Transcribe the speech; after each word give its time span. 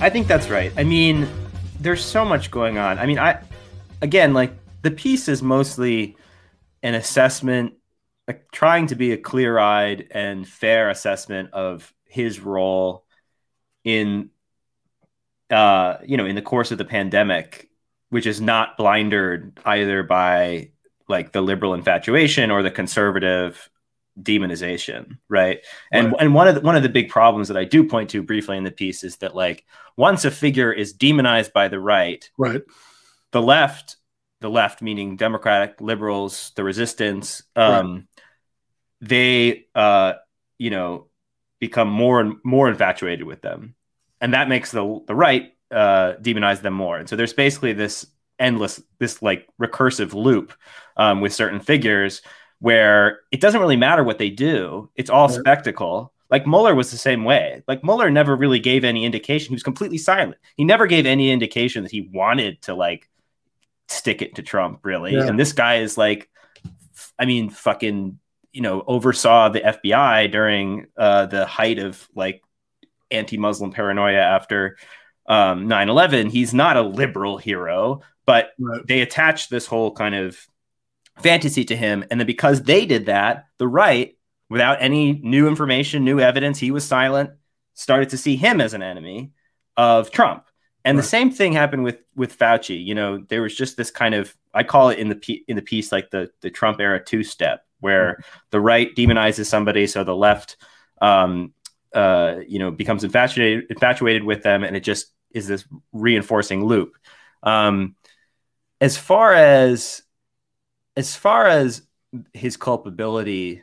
I 0.00 0.08
think 0.08 0.28
that's 0.28 0.48
right. 0.48 0.72
I 0.78 0.84
mean, 0.84 1.28
there's 1.78 2.02
so 2.02 2.24
much 2.24 2.50
going 2.50 2.78
on. 2.78 2.98
I 2.98 3.04
mean, 3.04 3.18
I 3.18 3.42
again, 4.00 4.32
like 4.32 4.54
the 4.80 4.90
piece 4.90 5.28
is 5.28 5.42
mostly 5.42 6.16
an 6.82 6.94
assessment, 6.94 7.74
like 8.26 8.50
trying 8.50 8.86
to 8.86 8.94
be 8.94 9.12
a 9.12 9.18
clear-eyed 9.18 10.08
and 10.10 10.48
fair 10.48 10.88
assessment 10.88 11.52
of 11.52 11.92
his 12.06 12.40
role 12.40 13.04
in, 13.84 14.30
uh, 15.50 15.98
you 16.06 16.16
know, 16.16 16.24
in 16.24 16.34
the 16.34 16.40
course 16.40 16.70
of 16.70 16.78
the 16.78 16.86
pandemic, 16.86 17.68
which 18.08 18.26
is 18.26 18.40
not 18.40 18.78
blindered 18.78 19.60
either 19.66 20.02
by 20.02 20.70
like 21.08 21.32
the 21.32 21.42
liberal 21.42 21.74
infatuation 21.74 22.50
or 22.50 22.62
the 22.62 22.70
conservative 22.70 23.68
demonization 24.22 25.18
right 25.28 25.60
and 25.92 26.08
right. 26.08 26.16
and 26.20 26.34
one 26.34 26.48
of 26.48 26.54
the, 26.56 26.60
one 26.60 26.76
of 26.76 26.82
the 26.82 26.88
big 26.88 27.08
problems 27.08 27.48
that 27.48 27.56
i 27.56 27.64
do 27.64 27.84
point 27.84 28.10
to 28.10 28.22
briefly 28.22 28.56
in 28.56 28.64
the 28.64 28.70
piece 28.70 29.04
is 29.04 29.16
that 29.18 29.34
like 29.34 29.64
once 29.96 30.24
a 30.24 30.30
figure 30.30 30.72
is 30.72 30.92
demonized 30.92 31.52
by 31.52 31.68
the 31.68 31.80
right 31.80 32.30
right 32.36 32.62
the 33.32 33.42
left 33.42 33.96
the 34.40 34.50
left 34.50 34.82
meaning 34.82 35.16
democratic 35.16 35.80
liberals 35.80 36.52
the 36.56 36.64
resistance 36.64 37.42
um 37.56 37.94
right. 37.94 38.04
they 39.00 39.66
uh 39.74 40.14
you 40.58 40.70
know 40.70 41.06
become 41.58 41.88
more 41.88 42.20
and 42.20 42.36
more 42.44 42.68
infatuated 42.68 43.24
with 43.24 43.42
them 43.42 43.74
and 44.20 44.34
that 44.34 44.48
makes 44.48 44.70
the 44.70 45.00
the 45.06 45.14
right 45.14 45.54
uh 45.70 46.14
demonize 46.20 46.62
them 46.62 46.74
more 46.74 46.98
and 46.98 47.08
so 47.08 47.16
there's 47.16 47.32
basically 47.32 47.72
this 47.72 48.06
endless 48.40 48.82
this 48.98 49.22
like 49.22 49.46
recursive 49.60 50.14
loop 50.14 50.52
um, 50.96 51.20
with 51.20 51.32
certain 51.32 51.60
figures 51.60 52.22
where 52.60 53.20
it 53.32 53.40
doesn't 53.40 53.60
really 53.60 53.76
matter 53.76 54.04
what 54.04 54.18
they 54.18 54.30
do. 54.30 54.90
It's 54.94 55.10
all 55.10 55.28
spectacle. 55.28 56.12
Like 56.30 56.46
Mueller 56.46 56.74
was 56.74 56.90
the 56.90 56.98
same 56.98 57.24
way. 57.24 57.62
Like 57.66 57.82
Mueller 57.82 58.10
never 58.10 58.36
really 58.36 58.60
gave 58.60 58.84
any 58.84 59.04
indication. 59.04 59.48
He 59.48 59.54
was 59.54 59.62
completely 59.62 59.98
silent. 59.98 60.36
He 60.56 60.64
never 60.64 60.86
gave 60.86 61.06
any 61.06 61.30
indication 61.30 61.82
that 61.82 61.90
he 61.90 62.08
wanted 62.12 62.62
to 62.62 62.74
like 62.74 63.08
stick 63.88 64.22
it 64.22 64.36
to 64.36 64.42
Trump, 64.42 64.80
really. 64.84 65.14
Yeah. 65.14 65.26
And 65.26 65.38
this 65.38 65.52
guy 65.52 65.76
is 65.76 65.98
like, 65.98 66.28
I 67.18 67.24
mean, 67.24 67.50
fucking, 67.50 68.18
you 68.52 68.60
know, 68.60 68.84
oversaw 68.86 69.48
the 69.48 69.60
FBI 69.60 70.30
during 70.30 70.86
uh, 70.96 71.26
the 71.26 71.46
height 71.46 71.78
of 71.78 72.08
like 72.14 72.42
anti-Muslim 73.10 73.72
paranoia 73.72 74.20
after 74.20 74.76
um, 75.26 75.68
9/11. 75.68 76.30
He's 76.30 76.54
not 76.54 76.76
a 76.76 76.82
liberal 76.82 77.38
hero, 77.38 78.02
but 78.26 78.50
right. 78.58 78.86
they 78.86 79.00
attach 79.00 79.48
this 79.48 79.66
whole 79.66 79.92
kind 79.92 80.14
of 80.14 80.38
fantasy 81.22 81.64
to 81.64 81.76
him. 81.76 82.04
And 82.10 82.20
then 82.20 82.26
because 82.26 82.62
they 82.62 82.86
did 82.86 83.06
that, 83.06 83.46
the 83.58 83.68
right, 83.68 84.16
without 84.48 84.78
any 84.80 85.12
new 85.12 85.48
information, 85.48 86.04
new 86.04 86.20
evidence, 86.20 86.58
he 86.58 86.70
was 86.70 86.86
silent, 86.86 87.30
started 87.74 88.10
to 88.10 88.18
see 88.18 88.36
him 88.36 88.60
as 88.60 88.74
an 88.74 88.82
enemy 88.82 89.32
of 89.76 90.10
Trump. 90.10 90.44
And 90.84 90.96
right. 90.96 91.02
the 91.02 91.08
same 91.08 91.30
thing 91.30 91.52
happened 91.52 91.84
with 91.84 91.98
with 92.14 92.38
Fauci. 92.38 92.84
You 92.84 92.94
know, 92.94 93.24
there 93.28 93.42
was 93.42 93.54
just 93.54 93.76
this 93.76 93.90
kind 93.90 94.14
of 94.14 94.34
I 94.54 94.62
call 94.62 94.90
it 94.90 94.98
in 94.98 95.08
the 95.08 95.44
in 95.46 95.56
the 95.56 95.62
piece 95.62 95.92
like 95.92 96.10
the 96.10 96.30
the 96.40 96.50
Trump 96.50 96.80
era 96.80 97.02
two 97.02 97.22
step, 97.22 97.64
where 97.80 98.12
mm-hmm. 98.12 98.38
the 98.50 98.60
right 98.60 98.94
demonizes 98.94 99.46
somebody, 99.46 99.86
so 99.86 100.04
the 100.04 100.16
left, 100.16 100.56
um, 101.02 101.52
uh, 101.94 102.36
you 102.48 102.58
know, 102.58 102.70
becomes 102.70 103.04
infatuated 103.04 103.66
infatuated 103.68 104.24
with 104.24 104.42
them, 104.42 104.64
and 104.64 104.74
it 104.74 104.80
just 104.80 105.12
is 105.32 105.46
this 105.46 105.64
reinforcing 105.92 106.64
loop. 106.64 106.94
Um, 107.42 107.94
as 108.80 108.96
far 108.96 109.34
as 109.34 110.02
as 110.96 111.16
far 111.16 111.46
as 111.46 111.82
his 112.32 112.56
culpability, 112.56 113.62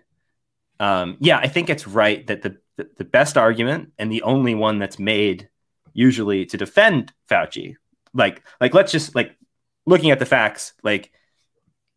um, 0.80 1.18
yeah, 1.20 1.38
I 1.38 1.48
think 1.48 1.70
it's 1.70 1.88
right 1.88 2.26
that 2.28 2.42
the, 2.42 2.58
the, 2.78 2.90
the 2.98 3.06
best 3.06 3.38
argument 3.38 3.92
and 3.98 4.12
the 4.12 4.22
only 4.22 4.56
one 4.56 4.80
that's 4.80 5.00
made 5.00 5.50
usually 5.94 6.46
to 6.46 6.58
defend 6.58 7.12
Fauci, 7.30 7.76
like 8.14 8.44
like 8.62 8.74
let's 8.74 8.92
just 8.92 9.16
like 9.16 9.36
looking 9.86 10.12
at 10.12 10.20
the 10.20 10.26
facts, 10.26 10.74
like 10.84 11.12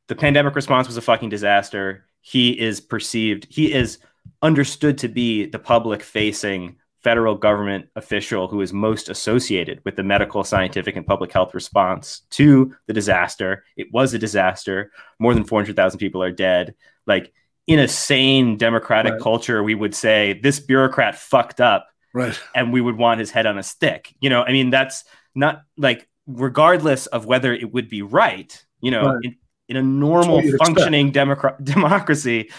the 0.09 0.17
pandemic 0.17 0.55
response 0.55 0.87
was 0.87 0.97
a 0.97 1.03
fucking 1.03 1.29
disaster. 1.29 2.07
He 2.23 2.59
is 2.59 2.81
perceived, 2.81 3.47
he 3.51 3.73
is 3.73 3.99
understood 4.43 4.99
to 4.99 5.09
be 5.09 5.47
the 5.47 5.59
public 5.59 6.03
facing 6.03 6.77
federal 7.03 7.35
government 7.35 7.87
official 7.97 8.47
who 8.47 8.61
is 8.61 8.73
most 8.73 9.09
associated 9.09 9.81
with 9.85 9.97
the 9.97 10.03
medical, 10.03 10.45
scientific, 10.45 10.97
and 10.97 11.07
public 11.07 11.33
health 11.33 11.55
response 11.55 12.23
to 12.31 12.75
the 12.87 12.93
disaster. 12.93 13.65
It 13.77 13.93
was 13.93 14.13
a 14.13 14.19
disaster. 14.19 14.93
More 15.19 15.35
than 15.35 15.45
400,000 15.45 15.99
people 15.99 16.23
are 16.23 16.31
dead. 16.31 16.75
Like 17.07 17.33
in 17.67 17.79
a 17.79 17.89
sane 17.89 18.57
democratic 18.57 19.15
right. 19.15 19.23
culture, 19.23 19.63
we 19.63 19.75
would 19.75 19.95
say 19.95 20.39
this 20.43 20.61
bureaucrat 20.61 21.17
fucked 21.17 21.61
up. 21.61 21.87
Right. 22.13 22.39
And 22.55 22.73
we 22.73 22.81
would 22.81 22.99
want 22.99 23.21
his 23.21 23.31
head 23.31 23.47
on 23.47 23.57
a 23.57 23.63
stick. 23.63 24.15
You 24.21 24.29
know, 24.29 24.43
I 24.43 24.53
mean, 24.53 24.71
that's 24.71 25.05
not 25.35 25.63
like, 25.77 26.09
regardless 26.27 27.07
of 27.07 27.25
whether 27.25 27.53
it 27.53 27.73
would 27.73 27.89
be 27.89 28.03
right, 28.03 28.65
you 28.81 28.91
know, 28.91 29.15
right. 29.15 29.25
in, 29.25 29.37
in, 29.69 29.77
a 29.77 29.83
normal 29.83 30.43
functioning 30.59 31.13
democra- 31.13 31.63
democracy, 31.65 32.51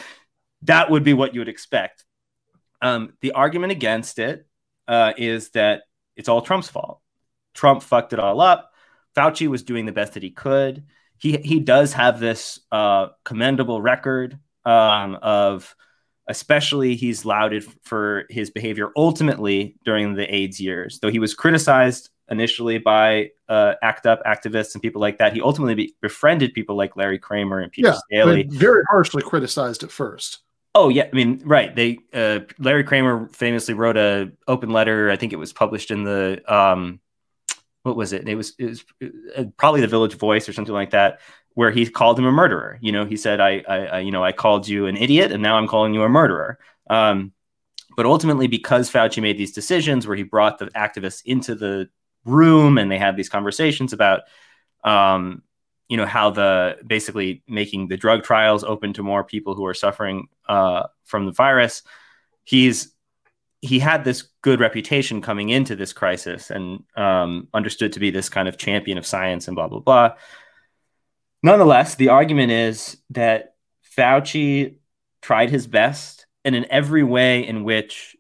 that 0.64 0.90
would 0.90 1.04
be 1.04 1.14
what 1.14 1.34
you 1.34 1.42
would 1.42 1.50
expect. 1.50 2.06
Um, 2.82 3.14
the 3.22 3.34
argument 3.34 3.72
against 3.72 4.20
it 4.20 4.48
uh, 4.88 5.14
is 5.18 5.52
that 5.52 5.84
it's 6.16 6.30
all 6.30 6.42
Trump's 6.42 6.70
fault. 6.70 7.00
Trump 7.54 7.84
fucked 7.84 8.14
it 8.14 8.20
all 8.20 8.42
up. 8.42 8.72
Fauci 9.16 9.48
was 9.48 9.64
doing 9.64 9.86
the 9.86 9.92
best 9.92 10.14
that 10.14 10.24
he 10.24 10.32
could. 10.32 10.84
He 11.18 11.38
he 11.38 11.60
does 11.60 11.94
have 11.94 12.20
this 12.20 12.60
uh, 12.72 13.08
commendable 13.24 13.82
record 13.82 14.40
um, 14.66 15.16
of, 15.22 15.76
especially 16.28 16.96
he's 16.96 17.26
lauded 17.26 17.66
for 17.84 18.26
his 18.30 18.50
behavior 18.50 18.92
ultimately 18.96 19.76
during 19.86 20.16
the 20.16 20.34
AIDS 20.34 20.60
years, 20.60 21.00
though 21.00 21.12
he 21.12 21.20
was 21.20 21.34
criticized 21.34 22.10
initially 22.30 22.78
by 22.78 23.30
uh, 23.50 23.74
ACT 23.84 24.06
UP 24.08 24.24
activists 24.24 24.74
and 24.74 24.82
people 24.82 25.02
like 25.02 25.18
that. 25.18 25.34
He 25.34 25.42
ultimately 25.42 25.76
be- 25.76 25.96
befriended 26.02 26.54
people 26.54 26.78
like 26.78 26.96
Larry 26.96 27.20
Kramer 27.20 27.60
and 27.60 27.72
Peter 27.72 27.90
yeah, 27.90 28.00
Staley. 28.08 28.48
Very 28.50 28.84
harshly 28.90 29.22
criticized 29.22 29.84
at 29.84 29.92
first. 29.92 30.40
Oh 30.74 30.90
yeah, 30.90 31.08
I 31.12 31.16
mean, 31.16 31.42
right. 31.44 31.76
They 31.76 32.00
uh, 32.14 32.40
Larry 32.58 32.84
Kramer 32.84 33.28
famously 33.34 33.74
wrote 33.74 33.98
a 33.98 34.32
open 34.48 34.70
letter. 34.70 35.12
I 35.12 35.18
think 35.18 35.34
it 35.34 35.38
was 35.38 35.52
published 35.52 35.92
in 35.92 36.04
the 36.04 36.42
um, 36.48 37.02
what 37.84 37.98
was 37.98 38.14
it? 38.14 38.28
It 38.28 38.36
was 38.36 38.54
it 38.58 38.66
was 38.66 38.86
uh, 39.36 39.44
probably 39.58 39.82
the 39.82 39.88
Village 39.88 40.14
Voice 40.14 40.48
or 40.48 40.54
something 40.54 40.74
like 40.74 40.92
that, 40.92 41.20
where 41.56 41.72
he 41.72 41.86
called 41.90 42.18
him 42.18 42.26
a 42.26 42.32
murderer. 42.32 42.78
You 42.82 42.94
know, 42.94 43.06
he 43.06 43.18
said, 43.18 43.42
I, 43.42 43.64
I, 43.68 43.78
I 43.86 44.00
you 44.00 44.12
know, 44.12 44.24
I 44.24 44.32
called 44.32 44.68
you 44.68 44.88
an 44.88 44.96
idiot, 44.96 45.32
and 45.34 45.44
now 45.44 45.58
I'm 45.58 45.68
calling 45.68 45.94
you 45.94 46.04
a 46.04 46.10
murderer." 46.10 46.58
Um, 46.90 47.34
but 47.98 48.06
ultimately, 48.06 48.48
because 48.48 48.90
Fauci 48.90 49.22
made 49.22 49.38
these 49.38 49.52
decisions 49.52 50.08
where 50.08 50.16
he 50.16 50.24
brought 50.24 50.58
the 50.58 50.68
activists 50.68 51.22
into 51.26 51.56
the 51.56 51.90
room 52.24 52.78
and 52.78 52.90
they 52.90 52.98
had 52.98 53.18
these 53.18 53.30
conversations 53.30 53.94
about 53.94 54.22
um, 54.84 55.42
you 55.92 55.98
know 55.98 56.06
how 56.06 56.30
the 56.30 56.78
basically 56.88 57.44
making 57.50 57.90
the 57.90 57.98
drug 57.98 58.24
trials 58.24 58.64
open 58.64 58.94
to 58.94 59.04
more 59.04 59.26
people 59.26 59.56
who 59.56 59.66
are 59.66 59.74
suffering 59.74 60.30
uh, 60.48 60.84
from 61.04 61.26
the 61.26 61.34
virus. 61.34 61.84
He's 62.46 62.94
he 63.60 63.78
had 63.78 64.06
this 64.06 64.30
good 64.42 64.62
reputation 64.62 65.22
coming 65.22 65.50
into 65.50 65.76
this 65.76 65.92
crisis 65.92 66.50
and 66.50 66.86
um, 66.96 67.50
understood 67.54 67.92
to 67.92 68.00
be 68.00 68.10
this 68.10 68.30
kind 68.30 68.48
of 68.48 68.58
champion 68.58 68.98
of 68.98 69.06
science 69.06 69.50
and 69.50 69.56
blah 69.56 69.68
blah 69.68 69.82
blah. 69.82 70.14
Nonetheless, 71.44 71.96
the 71.96 72.08
argument 72.08 72.54
is 72.54 72.96
that 73.10 73.56
Fauci 73.98 74.78
tried 75.22 75.50
his 75.50 75.68
best, 75.68 76.26
and 76.46 76.56
in 76.56 76.66
every 76.72 77.04
way 77.04 77.46
in 77.46 77.66
which 77.66 78.16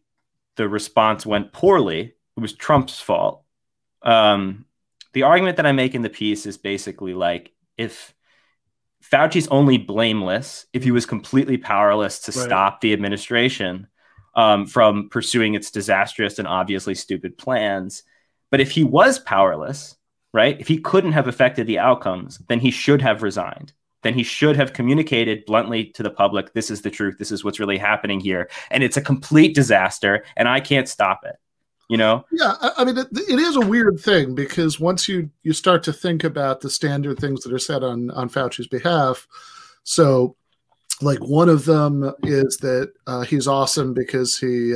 the 0.57 0.67
response 0.67 1.25
went 1.25 1.53
poorly, 1.53 2.15
it 2.35 2.39
was 2.41 2.51
Trump's 2.51 2.99
fault. 2.99 3.45
Um, 4.01 4.65
the 5.13 5.23
argument 5.23 5.55
that 5.55 5.65
I 5.65 5.71
make 5.71 5.95
in 5.95 6.01
the 6.01 6.09
piece 6.09 6.45
is 6.45 6.57
basically 6.57 7.13
like 7.13 7.53
if 7.81 8.13
Fauci's 9.01 9.47
only 9.47 9.77
blameless 9.77 10.65
if 10.73 10.83
he 10.83 10.91
was 10.91 11.05
completely 11.05 11.57
powerless 11.57 12.19
to 12.19 12.31
right. 12.31 12.45
stop 12.45 12.81
the 12.81 12.93
administration 12.93 13.87
um, 14.35 14.65
from 14.65 15.09
pursuing 15.09 15.55
its 15.55 15.71
disastrous 15.71 16.39
and 16.39 16.47
obviously 16.47 16.95
stupid 16.95 17.37
plans. 17.37 18.03
But 18.49 18.61
if 18.61 18.71
he 18.71 18.83
was 18.83 19.19
powerless, 19.19 19.97
right, 20.33 20.59
if 20.59 20.67
he 20.67 20.79
couldn't 20.79 21.11
have 21.11 21.27
affected 21.27 21.67
the 21.67 21.79
outcomes, 21.79 22.39
then 22.47 22.59
he 22.59 22.71
should 22.71 23.01
have 23.01 23.23
resigned. 23.23 23.73
Then 24.03 24.13
he 24.13 24.23
should 24.23 24.55
have 24.55 24.73
communicated 24.73 25.45
bluntly 25.45 25.85
to 25.91 26.03
the 26.03 26.09
public 26.09 26.53
this 26.53 26.71
is 26.71 26.81
the 26.81 26.89
truth, 26.89 27.17
this 27.17 27.31
is 27.31 27.43
what's 27.43 27.59
really 27.59 27.77
happening 27.77 28.19
here. 28.19 28.49
And 28.69 28.83
it's 28.83 28.97
a 28.97 29.01
complete 29.01 29.53
disaster, 29.53 30.23
and 30.37 30.47
I 30.47 30.59
can't 30.59 30.87
stop 30.87 31.21
it 31.25 31.35
you 31.91 31.97
know? 31.97 32.25
Yeah 32.31 32.53
i 32.77 32.85
mean 32.85 32.97
it, 32.97 33.07
it 33.11 33.39
is 33.39 33.55
a 33.57 33.61
weird 33.61 33.99
thing 33.99 34.33
because 34.33 34.79
once 34.79 35.07
you 35.07 35.29
you 35.43 35.53
start 35.53 35.83
to 35.83 35.93
think 35.93 36.23
about 36.23 36.61
the 36.61 36.69
standard 36.69 37.19
things 37.19 37.43
that 37.43 37.53
are 37.53 37.59
said 37.59 37.83
on 37.83 38.09
on 38.11 38.29
fauci's 38.29 38.67
behalf 38.67 39.27
so 39.83 40.35
like 41.01 41.19
one 41.19 41.49
of 41.49 41.65
them 41.65 42.13
is 42.23 42.57
that 42.57 42.93
uh, 43.07 43.21
he's 43.21 43.47
awesome 43.47 43.93
because 43.93 44.37
he 44.37 44.73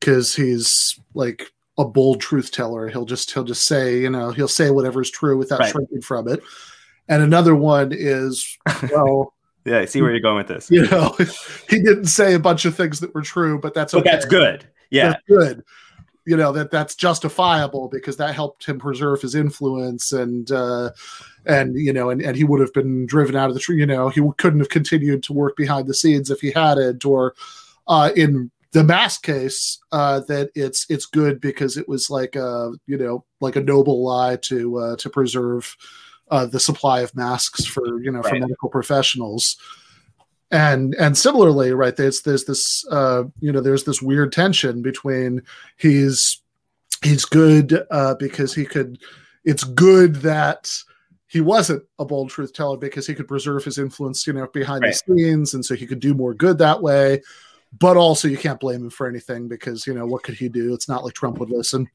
because 0.00 0.38
uh, 0.38 0.42
he's 0.42 0.98
like 1.14 1.52
a 1.78 1.84
bold 1.84 2.20
truth 2.20 2.50
teller. 2.50 2.88
He'll 2.88 3.04
just 3.04 3.32
he'll 3.32 3.44
just 3.44 3.66
say 3.66 3.98
you 4.00 4.10
know 4.10 4.30
he'll 4.30 4.48
say 4.48 4.70
whatever's 4.70 5.10
true 5.10 5.36
without 5.36 5.60
right. 5.60 5.70
shrinking 5.70 6.02
from 6.02 6.28
it. 6.28 6.42
And 7.08 7.22
another 7.22 7.54
one 7.54 7.92
is 7.92 8.58
well 8.90 9.34
yeah 9.64 9.78
i 9.80 9.84
see 9.84 10.00
where 10.00 10.12
you're 10.12 10.20
going 10.20 10.36
with 10.36 10.48
this. 10.48 10.70
you 10.70 10.86
know 10.86 11.14
he 11.68 11.80
didn't 11.82 12.06
say 12.06 12.34
a 12.34 12.38
bunch 12.38 12.64
of 12.64 12.76
things 12.76 13.00
that 13.00 13.12
were 13.14 13.22
true 13.22 13.60
but 13.60 13.74
that's 13.74 13.94
okay 13.94 14.02
but 14.02 14.10
that's 14.10 14.24
good. 14.24 14.68
Yeah. 14.90 15.08
That's 15.10 15.22
good 15.28 15.64
you 16.26 16.36
know 16.36 16.52
that 16.52 16.70
that's 16.70 16.94
justifiable 16.94 17.88
because 17.88 18.16
that 18.16 18.34
helped 18.34 18.66
him 18.66 18.78
preserve 18.78 19.22
his 19.22 19.34
influence 19.34 20.12
and 20.12 20.50
uh, 20.50 20.90
and 21.46 21.76
you 21.76 21.92
know 21.92 22.10
and, 22.10 22.20
and 22.20 22.36
he 22.36 22.44
would 22.44 22.60
have 22.60 22.72
been 22.72 23.06
driven 23.06 23.36
out 23.36 23.48
of 23.48 23.54
the 23.54 23.60
tree 23.60 23.78
you 23.78 23.86
know 23.86 24.08
he 24.08 24.20
couldn't 24.36 24.60
have 24.60 24.68
continued 24.68 25.22
to 25.22 25.32
work 25.32 25.56
behind 25.56 25.86
the 25.86 25.94
scenes 25.94 26.30
if 26.30 26.40
he 26.40 26.50
hadn't 26.50 27.04
or 27.04 27.34
uh, 27.86 28.10
in 28.16 28.50
the 28.72 28.84
mask 28.84 29.22
case 29.22 29.78
uh, 29.92 30.20
that 30.28 30.50
it's 30.54 30.84
it's 30.90 31.06
good 31.06 31.40
because 31.40 31.76
it 31.76 31.88
was 31.88 32.10
like 32.10 32.36
a 32.36 32.72
you 32.86 32.98
know 32.98 33.24
like 33.40 33.56
a 33.56 33.62
noble 33.62 34.04
lie 34.04 34.36
to 34.36 34.76
uh, 34.78 34.96
to 34.96 35.08
preserve 35.08 35.76
uh, 36.30 36.44
the 36.44 36.60
supply 36.60 37.00
of 37.00 37.14
masks 37.14 37.64
for 37.64 38.00
you 38.02 38.10
know 38.10 38.20
right. 38.20 38.34
for 38.34 38.40
medical 38.40 38.68
professionals 38.68 39.56
and 40.50 40.94
and 40.94 41.18
similarly 41.18 41.72
right 41.72 41.96
there's 41.96 42.22
there's 42.22 42.44
this 42.44 42.84
uh 42.92 43.24
you 43.40 43.50
know 43.50 43.60
there's 43.60 43.84
this 43.84 44.00
weird 44.00 44.32
tension 44.32 44.80
between 44.80 45.42
he's 45.76 46.40
he's 47.02 47.24
good 47.24 47.84
uh 47.90 48.14
because 48.14 48.54
he 48.54 48.64
could 48.64 48.98
it's 49.44 49.64
good 49.64 50.16
that 50.16 50.70
he 51.28 51.40
wasn't 51.40 51.82
a 51.98 52.04
bold 52.04 52.30
truth 52.30 52.52
teller 52.52 52.76
because 52.76 53.06
he 53.06 53.14
could 53.14 53.28
preserve 53.28 53.64
his 53.64 53.78
influence 53.78 54.26
you 54.26 54.32
know 54.32 54.46
behind 54.52 54.82
right. 54.82 54.96
the 55.06 55.16
scenes 55.16 55.54
and 55.54 55.64
so 55.64 55.74
he 55.74 55.86
could 55.86 56.00
do 56.00 56.14
more 56.14 56.34
good 56.34 56.58
that 56.58 56.82
way. 56.82 57.22
But 57.78 57.96
also 57.96 58.28
you 58.28 58.38
can't 58.38 58.60
blame 58.60 58.82
him 58.82 58.90
for 58.90 59.06
anything 59.08 59.48
because 59.48 59.86
you 59.86 59.94
know 59.94 60.06
what 60.06 60.22
could 60.22 60.36
he 60.36 60.48
do? 60.48 60.72
It's 60.72 60.88
not 60.88 61.04
like 61.04 61.14
trump 61.14 61.38
would 61.38 61.50
listen. 61.50 61.88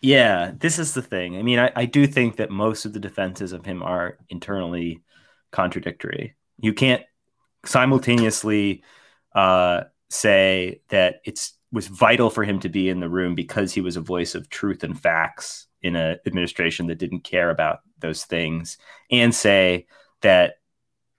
Yeah 0.00 0.52
this 0.58 0.78
is 0.78 0.94
the 0.94 1.02
thing. 1.02 1.36
I 1.36 1.42
mean 1.42 1.58
i, 1.58 1.72
I 1.74 1.84
do 1.86 2.06
think 2.06 2.36
that 2.36 2.50
most 2.50 2.84
of 2.84 2.92
the 2.92 3.00
defenses 3.00 3.52
of 3.52 3.64
him 3.64 3.82
are 3.82 4.18
internally 4.28 5.00
contradictory. 5.50 6.34
You 6.60 6.74
can't 6.74 7.02
simultaneously 7.64 8.82
uh, 9.34 9.84
say 10.10 10.80
that 10.88 11.20
it's 11.24 11.54
was 11.70 11.86
vital 11.86 12.30
for 12.30 12.44
him 12.44 12.58
to 12.60 12.68
be 12.68 12.88
in 12.88 13.00
the 13.00 13.10
room 13.10 13.34
because 13.34 13.74
he 13.74 13.82
was 13.82 13.96
a 13.96 14.00
voice 14.00 14.34
of 14.34 14.48
truth 14.48 14.82
and 14.82 14.98
facts 14.98 15.66
in 15.82 15.96
an 15.96 16.18
administration 16.26 16.86
that 16.86 16.98
didn't 16.98 17.24
care 17.24 17.50
about 17.50 17.80
those 17.98 18.24
things, 18.24 18.78
and 19.10 19.34
say 19.34 19.86
that 20.22 20.54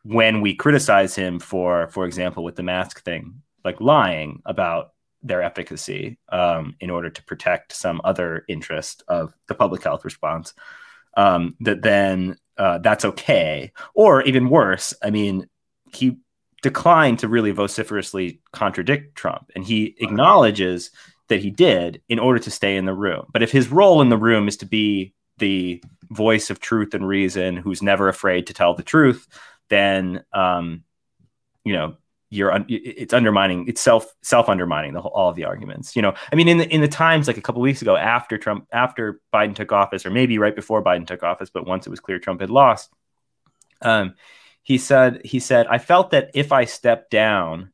when 0.04 0.42
we 0.42 0.56
criticize 0.56 1.16
him 1.16 1.40
for, 1.40 1.88
for 1.90 2.06
example, 2.06 2.44
with 2.44 2.56
the 2.56 2.64
mask 2.64 3.04
thing, 3.04 3.42
like 3.64 3.80
lying 3.80 4.42
about 4.46 4.94
their 5.22 5.44
efficacy 5.44 6.18
um, 6.30 6.76
in 6.80 6.90
order 6.90 7.10
to 7.10 7.24
protect 7.24 7.74
some 7.74 8.02
other 8.04 8.46
interest 8.48 9.04
of 9.08 9.34
the 9.48 9.56
public 9.56 9.84
health 9.84 10.06
response, 10.06 10.54
um, 11.16 11.56
that 11.60 11.82
then 11.82 12.38
uh, 12.58 12.78
that's 12.80 13.06
okay. 13.06 13.72
Or 13.94 14.22
even 14.24 14.50
worse, 14.50 14.94
I 15.04 15.10
mean, 15.10 15.48
he 15.94 16.18
declined 16.62 17.20
to 17.20 17.28
really 17.28 17.52
vociferously 17.52 18.42
contradict 18.52 19.16
Trump. 19.16 19.52
And 19.56 19.64
he 19.64 19.96
acknowledges 20.00 20.92
that 21.30 21.42
he 21.42 21.50
did 21.50 22.02
in 22.10 22.20
order 22.20 22.40
to 22.40 22.52
stay 22.52 22.76
in 22.76 22.86
the 22.86 22.94
room. 22.94 23.26
But 23.32 23.44
if 23.44 23.52
his 23.52 23.72
role 23.72 24.02
in 24.02 24.10
the 24.10 24.18
room 24.18 24.48
is 24.48 24.58
to 24.58 24.66
be 24.66 25.14
the 25.38 25.82
voice 26.10 26.50
of 26.50 26.60
truth 26.60 26.94
and 26.94 27.08
reason, 27.08 27.56
who's 27.56 27.82
never 27.82 28.10
afraid 28.10 28.48
to 28.48 28.54
tell 28.54 28.74
the 28.74 28.84
truth, 28.84 29.28
then 29.70 30.24
um, 30.34 30.84
you 31.64 31.74
know 31.74 31.96
you're 32.32 32.52
un- 32.52 32.66
it's 32.68 33.14
undermining 33.14 33.68
it's 33.68 33.82
self 33.82 34.14
self 34.22 34.50
undermining 34.50 34.94
the 34.94 35.02
whole, 35.02 35.12
all 35.12 35.30
of 35.30 35.36
the 35.36 35.46
arguments. 35.46 35.96
You 35.96 36.02
know, 36.02 36.14
I 36.32 36.36
mean, 36.36 36.48
in 36.48 36.58
the 36.58 36.68
in 36.68 36.82
the 36.82 36.88
times 36.88 37.28
like 37.28 37.38
a 37.38 37.42
couple 37.42 37.62
weeks 37.62 37.82
ago 37.82 37.96
after 37.96 38.38
Trump 38.38 38.68
after 38.72 39.22
Biden 39.34 39.56
took 39.56 39.72
office, 39.72 40.06
or 40.06 40.10
maybe 40.10 40.38
right 40.38 40.56
before 40.56 40.84
Biden 40.84 41.08
took 41.08 41.24
office, 41.24 41.50
but 41.50 41.66
once 41.66 41.88
it 41.88 41.90
was 41.90 42.00
clear 42.00 42.20
Trump 42.20 42.42
had 42.42 42.50
lost. 42.50 42.92
Um, 43.82 44.16
he 44.64 44.78
said 44.78 45.22
he 45.26 45.40
said 45.40 45.68
I 45.68 45.78
felt 45.78 46.12
that 46.12 46.32
if 46.34 46.52
I 46.52 46.66
stepped 46.66 47.12
down, 47.12 47.72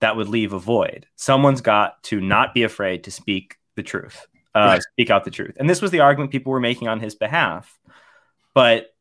that 0.00 0.16
would 0.16 0.28
leave 0.28 0.52
a 0.52 0.58
void. 0.58 1.06
Someone's 1.16 1.60
got 1.60 2.02
to 2.04 2.20
not 2.20 2.54
be 2.54 2.62
afraid 2.62 3.04
to 3.04 3.10
speak 3.10 3.56
the 3.76 3.82
truth, 3.82 4.26
uh, 4.54 4.80
speak 4.92 5.10
out 5.10 5.24
the 5.24 5.30
truth. 5.30 5.56
And 5.58 5.68
this 5.68 5.82
was 5.82 5.90
the 5.90 6.00
argument 6.00 6.32
people 6.32 6.52
were 6.52 6.60
making 6.60 6.88
on 6.88 7.00
his 7.00 7.14
behalf. 7.14 7.78
But 8.54 8.94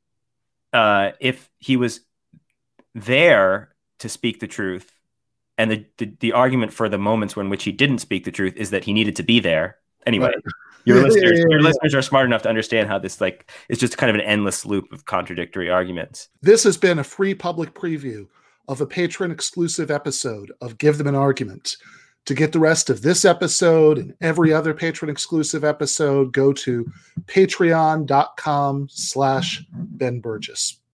uh, 0.73 1.11
if 1.19 1.49
he 1.57 1.77
was 1.77 2.01
there 2.93 3.73
to 3.99 4.09
speak 4.09 4.39
the 4.39 4.47
truth, 4.47 4.91
and 5.57 5.71
the, 5.71 5.85
the, 5.97 6.13
the 6.19 6.33
argument 6.33 6.73
for 6.73 6.89
the 6.89 6.99
moments 6.99 7.35
when 7.35 7.49
which 7.49 7.63
he 7.63 7.71
didn't 7.71 7.99
speak 7.99 8.25
the 8.25 8.31
truth 8.31 8.55
is 8.55 8.69
that 8.69 8.83
he 8.83 8.93
needed 8.93 9.15
to 9.15 9.23
be 9.23 9.39
there 9.39 9.77
anyway. 10.07 10.31
Your 10.85 11.03
listeners, 11.03 11.43
your 11.49 11.61
listeners 11.61 11.93
are 11.93 12.01
smart 12.01 12.27
enough 12.27 12.43
to 12.43 12.49
understand 12.49 12.87
how 12.87 12.97
this 12.97 13.19
like 13.19 13.51
is 13.67 13.77
just 13.77 13.97
kind 13.97 14.09
of 14.09 14.15
an 14.15 14.21
endless 14.21 14.65
loop 14.65 14.89
of 14.93 15.03
contradictory 15.03 15.69
arguments. 15.69 16.29
This 16.41 16.63
has 16.63 16.77
been 16.77 16.97
a 16.97 17.03
free 17.03 17.35
public 17.35 17.73
preview 17.73 18.25
of 18.69 18.79
a 18.79 18.85
patron 18.85 19.29
exclusive 19.29 19.91
episode 19.91 20.49
of 20.61 20.77
Give 20.77 20.97
Them 20.97 21.07
an 21.07 21.15
Argument. 21.15 21.75
To 22.27 22.33
get 22.33 22.53
the 22.53 22.59
rest 22.59 22.89
of 22.89 23.01
this 23.01 23.25
episode 23.25 23.97
and 23.97 24.13
every 24.21 24.53
other 24.53 24.73
patron 24.73 25.11
exclusive 25.11 25.65
episode, 25.65 26.31
go 26.31 26.53
to 26.53 26.89
patreon.com 27.25 28.87
slash 28.89 29.65
Ben 29.73 30.21
Burgis. 30.21 30.77